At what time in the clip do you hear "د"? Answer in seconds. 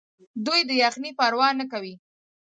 0.69-0.71